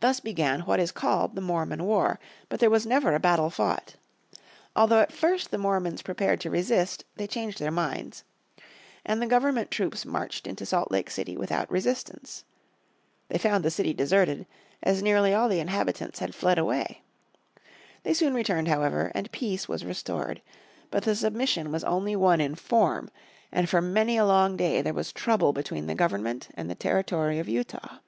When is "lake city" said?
10.92-11.36